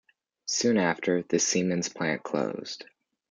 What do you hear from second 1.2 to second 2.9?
the Siemens plant closed.